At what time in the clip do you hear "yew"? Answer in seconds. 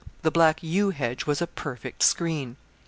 0.63-0.89